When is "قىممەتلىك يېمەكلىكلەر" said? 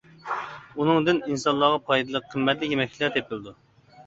2.33-3.15